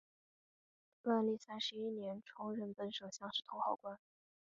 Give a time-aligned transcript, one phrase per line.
[1.03, 3.99] 万历三十一年充任本省乡试同考官。